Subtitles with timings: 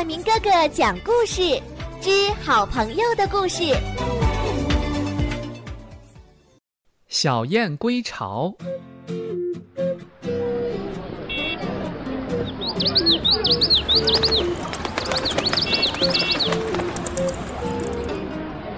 [0.00, 1.60] 大明哥哥讲故事
[2.00, 3.64] 之好朋友的故事。
[7.08, 8.50] 小燕归巢。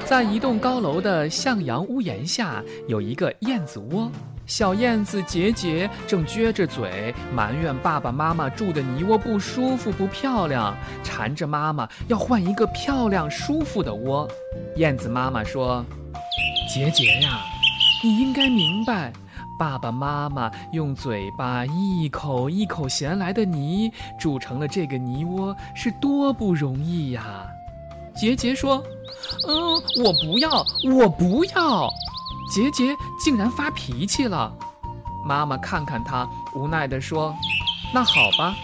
[0.05, 4.11] 在一栋高楼的向阳屋檐下，有一个燕子窝。
[4.45, 14.29] 小燕子杰杰正撅着嘴埋怨爸爸妈妈住的泥窝不舒服、不漂亮，缠着妈妈要换一个漂亮、舒服的窝。
[14.77, 15.85] 燕子妈妈说
[16.69, 17.41] ：“杰杰呀，
[18.03, 19.13] 你应该明白，
[19.59, 27.47] 爸爸妈妈用嘴巴一口一口衔来的泥筑成了这个泥窝，是多不容易呀。”
[28.15, 28.83] 杰杰说
[29.49, 31.89] ：“嗯，我不要，我不要。”
[32.53, 34.55] 杰杰竟然发脾气了，
[35.25, 37.35] 妈妈看看他，无奈地说
[37.95, 38.55] ：“那好吧。”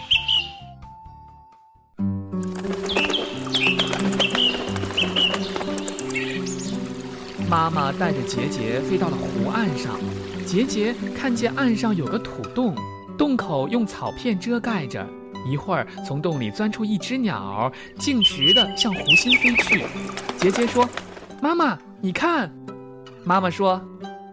[7.49, 9.99] 妈妈带着杰杰飞到了湖岸上，
[10.45, 12.75] 杰杰看见岸上有个土洞，
[13.17, 15.03] 洞口用草片遮盖着。
[15.49, 19.83] 一会儿，从洞里钻出一只鸟，径直的向湖心飞去。
[20.37, 20.87] 杰杰说
[21.41, 22.53] ：“妈妈，你看。”
[23.23, 23.81] 妈妈说：“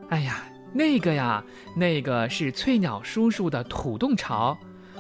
[0.08, 1.42] 哎呀，那个呀，
[1.74, 4.56] 那个是翠鸟叔叔的土洞巢。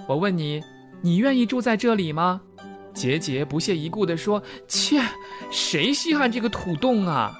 [0.08, 0.62] 我问你，
[1.00, 2.40] 你愿意住在这里吗？”
[2.92, 5.02] 杰杰不屑一顾地说：“切，
[5.50, 7.38] 谁稀罕这个土洞啊？”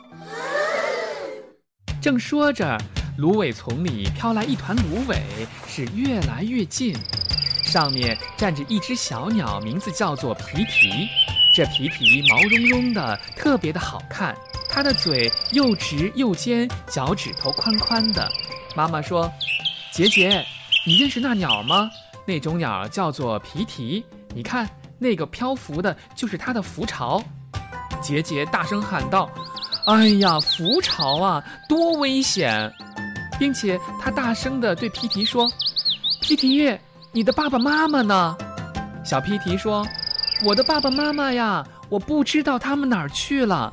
[2.01, 2.79] 正说着，
[3.19, 5.23] 芦苇丛里飘来一团芦苇，
[5.67, 6.95] 是越来越近。
[7.63, 11.09] 上面站着一只小鸟，名字叫做皮皮。
[11.55, 14.37] 这皮皮毛茸茸的，特别的好看。
[14.77, 18.31] 它的嘴又直又尖，脚趾头宽宽的。
[18.75, 19.33] 妈妈说
[19.91, 20.45] ：“杰杰，
[20.87, 21.91] 你认识那鸟吗？
[22.27, 24.05] 那种鸟叫做皮提。
[24.35, 24.69] 你看，
[24.99, 27.25] 那个漂浮的，就是它的浮巢。”
[28.03, 29.31] 杰杰大声喊道
[29.89, 32.71] ：“哎呀，浮巢啊，多危险！”
[33.41, 35.51] 并且他大声地对皮提说
[36.21, 36.79] ：“皮提，
[37.13, 38.37] 你的爸爸妈妈呢？”
[39.03, 39.87] 小皮提说
[40.45, 43.73] ：“我的爸爸妈妈呀，我不知道他们哪儿去了。”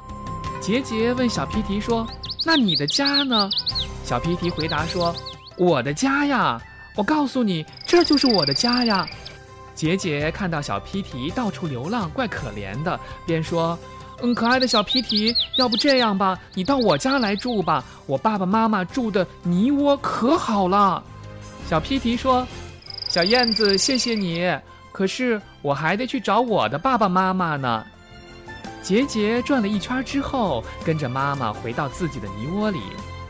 [0.63, 2.07] 杰杰问小皮提说
[2.45, 3.49] ：“那你的家呢？”
[4.05, 5.13] 小皮提回答说
[5.59, 6.57] ：“我的家呀，
[6.95, 9.05] 我告诉你，这就是我的家呀。”
[9.75, 13.77] 杰杰看到小皮提到处流浪，怪可怜的，便说
[14.23, 21.03] ：“嗯，可爱的小皮提，要不这样吧，你到我家来住吧，我爸爸妈妈住的泥窝可好了。”
[21.69, 22.47] 小皮提说
[23.09, 24.49] ：“小燕子，谢谢你，
[24.93, 27.85] 可是我还得去找我的爸爸妈妈呢。”
[28.83, 32.81] 杰杰转了一圈之后，跟着妈妈回到自己的泥窝里。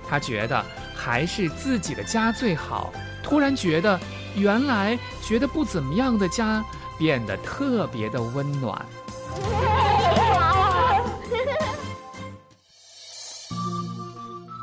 [0.10, 0.66] 他觉得
[0.96, 2.92] 还是自己的家最好。
[3.24, 4.00] 突然觉得，
[4.36, 6.64] 原来觉得不怎么样的家，
[6.98, 8.86] 变得特别的温暖。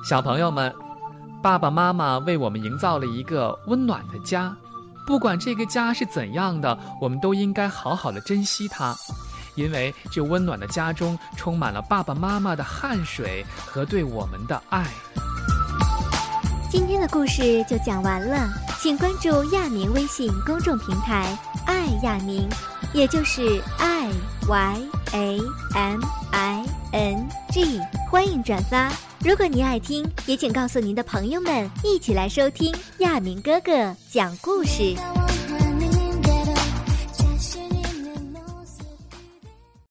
[0.04, 0.74] 小朋友们，
[1.40, 4.54] 爸爸妈妈为我们营造了一个温暖的家。
[5.06, 8.94] 不管这个家是怎样的，我们都应该好好的珍惜它。
[9.60, 14.86] 因为这温暖的家中充满了爸爸妈妈的汗水和对我们的爱。
[16.70, 18.48] 今天的故事就讲完了，
[18.80, 22.48] 请关注亚明微信公众平台“爱亚明”，
[22.94, 24.08] 也就是 “i
[24.48, 24.80] y
[25.12, 25.40] a
[25.74, 26.00] m
[26.30, 28.90] i n g”，欢迎转发。
[29.18, 34.96] 如果您爱听，也请告诉您的朋友们一起来收听亚明哥哥讲故事。